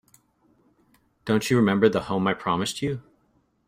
Don't 1.25 1.51
you 1.51 1.57
remember 1.57 1.87
the 1.87 2.01
home 2.05 2.25
I 2.25 2.33
promised 2.33 2.81
you? 2.81 3.03